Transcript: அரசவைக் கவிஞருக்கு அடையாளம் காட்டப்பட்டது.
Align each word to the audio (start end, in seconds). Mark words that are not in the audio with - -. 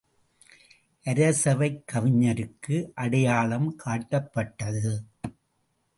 அரசவைக் 1.05 1.83
கவிஞருக்கு 1.93 2.77
அடையாளம் 2.93 3.69
காட்டப்பட்டது. 3.85 5.03